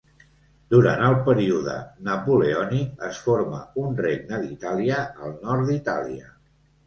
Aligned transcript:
Durant 0.73 1.01
el 1.07 1.17
període 1.27 1.73
napoleònic, 2.07 2.95
es 3.09 3.19
forma 3.27 3.59
un 3.83 3.93
Regne 4.05 4.41
d'Itàlia 4.45 5.03
al 5.27 5.37
nord 5.45 5.69
d'Itàlia. 5.71 6.33